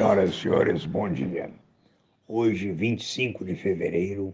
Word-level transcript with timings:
Senhoras 0.00 0.30
e 0.30 0.32
senhores, 0.32 0.86
bom 0.86 1.12
dia. 1.12 1.50
Hoje, 2.26 2.72
25 2.72 3.44
de 3.44 3.54
fevereiro, 3.54 4.32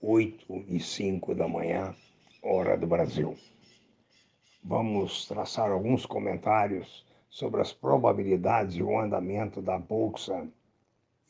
8 0.00 0.64
e 0.68 0.78
5 0.78 1.34
da 1.34 1.48
manhã, 1.48 1.92
hora 2.40 2.76
do 2.76 2.86
Brasil. 2.86 3.36
Vamos 4.62 5.26
traçar 5.26 5.72
alguns 5.72 6.06
comentários 6.06 7.04
sobre 7.28 7.60
as 7.60 7.72
probabilidades 7.72 8.76
e 8.76 8.82
o 8.84 8.96
andamento 8.96 9.60
da 9.60 9.76
bolsa 9.76 10.46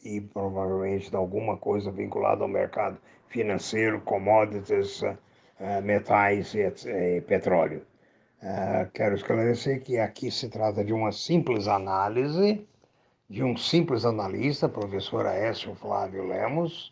e 0.05 0.21
provavelmente 0.21 1.09
de 1.09 1.17
alguma 1.17 1.57
coisa 1.57 1.91
vinculada 1.91 2.43
ao 2.43 2.49
mercado 2.49 2.99
financeiro, 3.29 4.03
commodities, 4.03 5.03
eh, 5.03 5.81
metais 5.81 6.55
e 6.55 7.23
petróleo. 7.23 7.81
Eh, 8.43 8.87
quero 8.93 9.15
esclarecer 9.15 9.83
que 9.83 9.97
aqui 9.99 10.31
se 10.31 10.51
trata 10.51 10.85
de 10.85 10.93
uma 10.93 11.11
simples 11.11 11.67
análise 11.67 12.69
de 13.31 13.45
um 13.45 13.59
simples 13.59 14.07
analista, 14.07 14.71
professor 14.71 15.27
Aécio 15.27 15.75
Flávio 15.75 16.27
Lemos, 16.27 16.91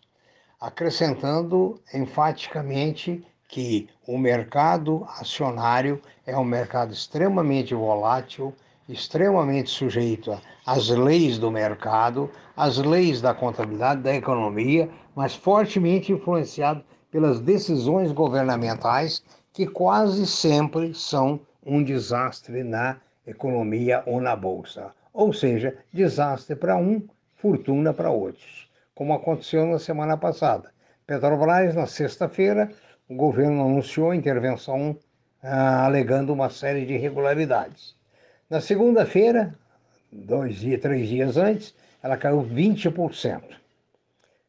acrescentando 0.60 1.80
enfaticamente 1.94 3.24
que 3.48 3.88
o 4.06 4.18
mercado 4.18 5.06
acionário 5.18 5.98
é 6.26 6.36
um 6.36 6.44
mercado 6.44 6.92
extremamente 6.92 7.74
volátil, 7.74 8.52
extremamente 8.86 9.70
sujeito 9.70 10.38
às 10.66 10.90
leis 10.90 11.38
do 11.38 11.50
mercado, 11.50 12.30
às 12.54 12.76
leis 12.76 13.22
da 13.22 13.32
contabilidade, 13.32 14.02
da 14.02 14.14
economia, 14.14 14.90
mas 15.14 15.34
fortemente 15.34 16.12
influenciado 16.12 16.84
pelas 17.10 17.40
decisões 17.40 18.12
governamentais 18.12 19.24
que 19.54 19.66
quase 19.66 20.26
sempre 20.26 20.92
são 20.92 21.40
um 21.64 21.82
desastre 21.82 22.62
na 22.62 22.98
economia 23.26 24.02
ou 24.04 24.20
na 24.20 24.36
bolsa 24.36 24.92
ou 25.16 25.32
seja, 25.32 25.74
desastre 25.90 26.54
para 26.54 26.76
um, 26.76 27.02
fortuna 27.36 27.94
para 27.94 28.10
outros, 28.10 28.68
como 28.94 29.14
aconteceu 29.14 29.66
na 29.66 29.78
semana 29.78 30.14
passada. 30.14 30.70
Petrobras, 31.06 31.74
na 31.74 31.86
sexta-feira, 31.86 32.70
o 33.08 33.16
governo 33.16 33.62
anunciou 33.64 34.10
a 34.10 34.16
intervenção 34.16 34.94
ah, 35.42 35.86
alegando 35.86 36.34
uma 36.34 36.50
série 36.50 36.84
de 36.84 36.92
irregularidades. 36.92 37.96
Na 38.50 38.60
segunda-feira, 38.60 39.54
dois 40.12 40.56
dias, 40.56 40.82
três 40.82 41.08
dias 41.08 41.38
antes, 41.38 41.74
ela 42.02 42.18
caiu 42.18 42.42
20%. 42.42 43.40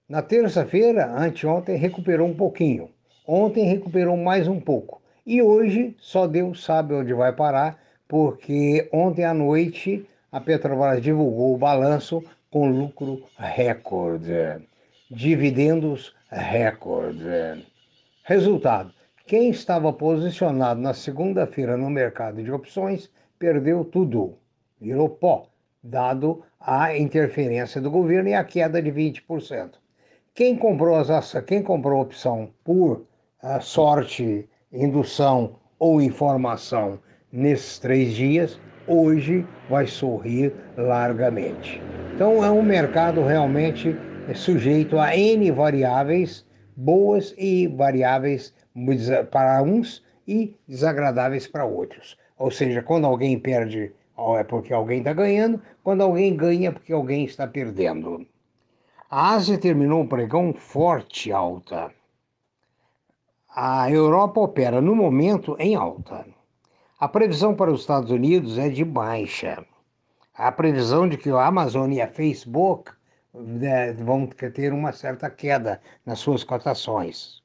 Na 0.09 0.21
terça-feira, 0.21 1.09
anteontem, 1.17 1.77
recuperou 1.77 2.27
um 2.27 2.35
pouquinho. 2.35 2.89
Ontem 3.25 3.63
recuperou 3.63 4.17
mais 4.17 4.49
um 4.49 4.59
pouco. 4.59 5.02
E 5.25 5.41
hoje, 5.41 5.95
só 5.97 6.27
Deus 6.27 6.61
sabe 6.61 6.93
onde 6.93 7.13
vai 7.13 7.31
parar, 7.31 7.81
porque 8.05 8.89
ontem 8.91 9.23
à 9.23 9.33
noite 9.33 10.05
a 10.38 10.39
Petrobras 10.39 11.02
divulgou 11.02 11.55
o 11.55 11.57
balanço 11.57 12.23
com 12.52 12.69
lucro 12.69 13.23
recorde, 13.39 14.61
dividendos 15.09 16.13
recorde. 16.30 17.66
Resultado: 18.23 18.93
quem 19.25 19.49
estava 19.49 19.91
posicionado 19.91 20.80
na 20.80 20.93
segunda-feira 20.93 21.75
no 21.75 21.89
mercado 21.89 22.43
de 22.43 22.52
opções 22.52 23.09
perdeu 23.39 23.83
tudo, 23.83 24.38
virou 24.80 25.09
pó, 25.09 25.49
dado 25.81 26.43
a 26.59 26.95
interferência 26.95 27.81
do 27.81 27.89
governo 27.89 28.30
e 28.30 28.35
a 28.35 28.43
queda 28.43 28.80
de 28.80 28.91
20%. 28.91 29.71
Quem 30.35 30.55
comprou 30.55 30.97
as 30.97 31.33
quem 31.47 31.63
comprou 31.63 31.99
opção 31.99 32.52
por 32.63 33.08
uh, 33.41 33.59
sorte, 33.59 34.47
indução 34.71 35.55
ou 35.80 35.99
informação 35.99 36.99
nesses 37.31 37.80
três 37.80 38.13
dias 38.13 38.59
hoje 38.87 39.45
vai 39.70 39.86
sorrir 39.86 40.53
largamente. 40.77 41.81
Então 42.15 42.43
é 42.43 42.49
um 42.49 42.64
mercado 42.64 43.23
realmente 43.23 43.95
sujeito 44.33 44.98
a 44.98 45.15
N 45.15 45.52
variáveis, 45.52 46.45
boas 46.75 47.36
e 47.37 47.67
variáveis 47.67 48.53
para 49.31 49.61
uns 49.61 50.03
e 50.27 50.55
desagradáveis 50.67 51.48
para 51.48 51.65
outros. 51.65 52.17
Ou 52.37 52.52
seja, 52.52 52.81
quando 52.81 53.05
alguém 53.05 53.39
perde, 53.39 53.92
é 54.37 54.43
porque 54.43 54.73
alguém 54.73 54.99
está 54.99 55.14
ganhando, 55.14 55.61
quando 55.83 56.02
alguém 56.02 56.36
ganha, 56.36 56.69
é 56.69 56.71
porque 56.71 56.93
alguém 56.93 57.25
está 57.25 57.48
perdendo. 57.48 58.25
A 59.09 59.33
Ásia 59.36 59.58
terminou 59.58 60.02
um 60.02 60.08
pregão 60.08 60.54
forte 60.54 61.31
alta. 61.31 61.92
A 63.55 63.89
Europa 63.89 64.42
opera 64.42 64.81
no 64.81 64.95
momento 64.95 65.55
em 65.58 65.75
alta. 65.75 66.25
A 66.99 67.08
previsão 67.08 67.53
para 67.53 67.71
os 67.71 67.81
Estados 67.81 68.09
Unidos 68.09 68.58
é 68.58 68.69
de 68.69 68.83
baixa. 68.83 69.63
A 70.33 70.52
previsão 70.52 71.08
de 71.08 71.15
que 71.15 71.30
a 71.30 71.45
Amazon 71.45 71.91
e 71.91 72.02
a 72.02 72.08
Facebook 72.08 72.91
né, 73.35 73.93
vão 73.93 74.25
ter 74.25 74.73
uma 74.73 74.91
certa 74.91 75.30
queda 75.30 75.80
nas 76.03 76.17
suas 76.17 76.43
cotações. 76.43 77.43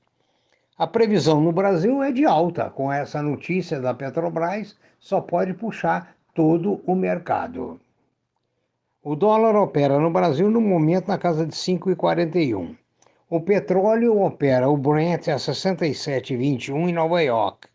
A 0.78 0.86
previsão 0.86 1.38
no 1.38 1.52
Brasil 1.52 2.02
é 2.02 2.10
de 2.10 2.24
alta. 2.24 2.70
Com 2.70 2.90
essa 2.90 3.20
notícia 3.20 3.78
da 3.78 3.92
Petrobras, 3.92 4.74
só 4.98 5.20
pode 5.20 5.52
puxar 5.52 6.16
todo 6.32 6.80
o 6.86 6.94
mercado. 6.94 7.78
O 9.02 9.14
dólar 9.14 9.54
opera 9.54 9.98
no 9.98 10.10
Brasil 10.10 10.50
no 10.50 10.62
momento 10.62 11.08
na 11.08 11.18
casa 11.18 11.46
de 11.46 11.54
5,41. 11.54 12.74
O 13.28 13.38
petróleo 13.38 14.18
opera 14.18 14.70
o 14.70 14.78
Brent 14.78 15.28
a 15.28 15.36
67,21 15.36 16.88
em 16.88 16.92
Nova 16.94 17.22
York. 17.22 17.71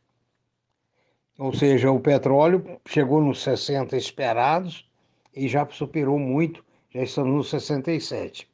Ou 1.37 1.53
seja, 1.53 1.91
o 1.91 1.99
petróleo 1.99 2.79
chegou 2.85 3.21
nos 3.21 3.43
60 3.43 3.95
esperados 3.95 4.89
e 5.35 5.47
já 5.47 5.67
superou 5.69 6.17
muito, 6.17 6.65
já 6.89 7.03
estamos 7.03 7.33
nos 7.33 7.49
67. 7.49 8.49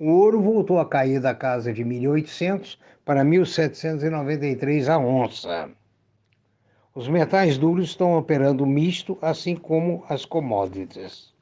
O 0.00 0.10
ouro 0.10 0.40
voltou 0.40 0.80
a 0.80 0.88
cair 0.88 1.20
da 1.20 1.34
casa 1.34 1.72
de 1.72 1.84
1.800 1.84 2.76
para 3.04 3.24
1.793 3.24 4.88
a 4.88 4.98
onça. 4.98 5.70
Os 6.94 7.06
metais 7.06 7.56
duros 7.56 7.90
estão 7.90 8.18
operando 8.18 8.66
misto, 8.66 9.16
assim 9.22 9.54
como 9.54 10.04
as 10.08 10.24
commodities. 10.24 11.32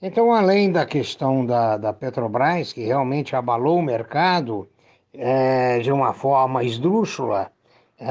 Então, 0.00 0.32
além 0.32 0.72
da 0.72 0.86
questão 0.86 1.44
da, 1.44 1.76
da 1.76 1.92
Petrobras, 1.92 2.72
que 2.72 2.84
realmente 2.84 3.36
abalou 3.36 3.78
o 3.78 3.82
mercado 3.82 4.66
é, 5.12 5.78
de 5.80 5.92
uma 5.92 6.14
forma 6.14 6.64
esdrúxula, 6.64 7.52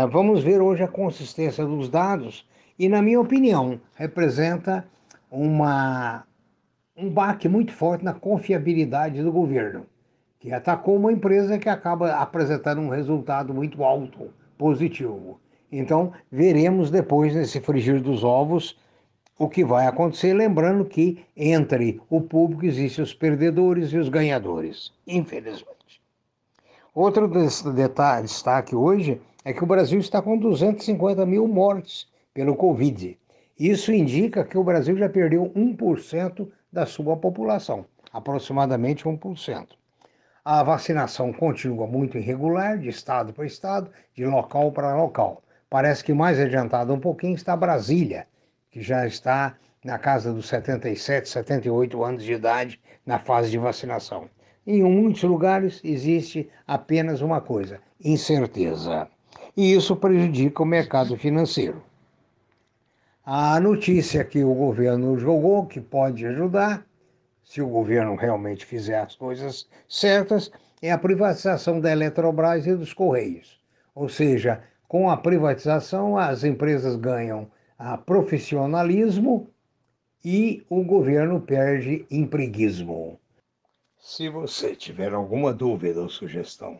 vamos 0.10 0.44
ver 0.44 0.62
hoje 0.62 0.84
a 0.84 0.88
consistência 0.88 1.66
dos 1.66 1.90
dados 1.90 2.48
e, 2.78 2.90
na 2.90 3.02
minha 3.02 3.22
opinião, 3.22 3.80
representa 3.96 4.86
uma, 5.30 6.26
um 6.98 7.10
baque 7.10 7.48
muito 7.48 7.72
forte 7.72 8.04
na 8.04 8.14
confiabilidade 8.14 9.22
do 9.22 9.32
governo, 9.32 9.86
que 10.40 10.52
atacou 10.52 10.96
uma 10.96 11.12
empresa 11.12 11.60
que 11.60 11.70
acaba 11.70 12.14
apresentando 12.14 12.82
um 12.82 12.90
resultado 12.90 13.54
muito 13.54 13.84
alto, 13.84 14.30
positivo. 14.58 15.40
Então, 15.72 16.12
veremos 16.32 16.90
depois, 16.90 17.36
nesse 17.36 17.60
frigir 17.60 18.02
dos 18.02 18.24
ovos, 18.24 18.78
o 19.38 19.50
que 19.50 19.64
vai 19.64 19.88
acontecer, 19.88 20.34
lembrando 20.34 20.86
que 20.86 21.24
entre 21.36 22.02
o 22.10 22.22
público 22.22 22.66
existem 22.66 23.04
os 23.04 23.14
perdedores 23.14 23.92
e 23.92 23.98
os 23.98 24.10
ganhadores, 24.10 24.92
infelizmente. 25.08 25.74
Outro 26.94 27.28
destaque 28.22 28.76
hoje 28.76 29.20
é 29.46 29.52
que 29.52 29.64
o 29.64 29.68
Brasil 29.68 30.00
está 30.00 30.22
com 30.22 30.38
250 30.38 31.26
mil 31.26 31.48
mortes 31.48 32.08
pelo 32.34 32.56
Covid. 32.56 33.18
Isso 33.60 33.92
indica 33.92 34.44
que 34.44 34.58
o 34.58 34.64
Brasil 34.64 34.98
já 34.98 35.10
perdeu 35.10 35.52
1% 35.56 36.50
da 36.72 36.86
sua 36.86 37.18
população, 37.18 37.86
aproximadamente 38.12 39.04
1%. 39.04 39.68
A 40.46 40.64
vacinação 40.64 41.32
continua 41.32 41.86
muito 41.86 42.18
irregular, 42.18 42.78
de 42.78 42.90
estado 42.90 43.34
para 43.34 43.46
estado, 43.46 43.92
de 44.14 44.26
local 44.26 44.72
para 44.72 44.96
local. 44.96 45.44
Parece 45.70 46.04
que 46.04 46.14
mais 46.14 46.40
adiantado 46.40 46.94
um 46.94 47.00
pouquinho 47.00 47.36
está 47.36 47.56
Brasília, 47.56 48.28
que 48.72 48.82
já 48.82 49.06
está 49.06 49.56
na 49.84 49.98
casa 49.98 50.34
dos 50.34 50.48
77, 50.48 51.30
78 51.30 52.04
anos 52.04 52.24
de 52.24 52.34
idade 52.34 52.80
na 53.06 53.20
fase 53.20 53.52
de 53.52 53.58
vacinação. 53.58 54.30
Em 54.66 54.82
muitos 54.84 55.24
lugares 55.24 55.82
existe 55.84 56.50
apenas 56.66 57.22
uma 57.22 57.42
coisa: 57.42 57.80
incerteza 58.04 59.10
e 59.56 59.74
isso 59.74 59.96
prejudica 59.96 60.64
o 60.64 60.66
mercado 60.66 61.18
financeiro. 61.18 61.84
A 63.26 63.60
notícia 63.60 64.24
que 64.24 64.44
o 64.44 64.54
governo 64.54 65.18
jogou, 65.18 65.66
que 65.66 65.80
pode 65.80 66.26
ajudar, 66.26 66.86
se 67.44 67.62
o 67.62 67.68
governo 67.68 68.16
realmente 68.16 68.66
fizer 68.66 69.00
as 69.00 69.16
coisas 69.16 69.68
certas, 69.88 70.52
é 70.82 70.92
a 70.92 70.98
privatização 70.98 71.80
da 71.80 71.92
Eletrobras 71.92 72.68
e 72.68 72.76
dos 72.76 72.94
Correios. 72.94 73.62
Ou 73.96 74.10
seja, 74.10 74.64
com 74.88 75.10
a 75.10 75.16
privatização, 75.16 76.18
as 76.18 76.44
empresas 76.44 76.96
ganham 76.96 77.50
a 77.78 77.98
profissionalismo 77.98 79.50
e 80.24 80.66
o 80.70 80.84
governo 80.84 81.40
perde 81.40 82.06
empreguismo. 82.10 83.20
Se 83.98 84.30
você 84.30 84.76
tiver 84.76 85.14
alguma 85.14 85.54
dúvida 85.54 86.02
ou 86.02 86.10
sugestão, 86.10 86.80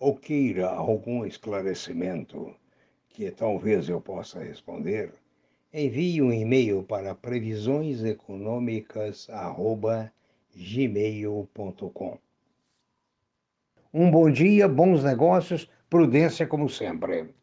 ou 0.00 0.16
queira 0.16 0.68
algum 0.68 1.24
esclarecimento 1.24 2.52
que 3.08 3.30
talvez 3.30 3.88
eu 3.88 4.00
possa 4.00 4.40
responder, 4.40 5.12
envie 5.72 6.20
um 6.20 6.32
e-mail 6.32 6.82
para 6.82 7.14
previsioneconômicas.gmail.com 7.14 10.10
gmail.com. 10.54 12.18
Um 13.92 14.10
bom 14.10 14.30
dia, 14.30 14.68
bons 14.68 15.02
negócios, 15.02 15.68
prudência 15.88 16.46
como 16.46 16.68
sempre. 16.68 17.34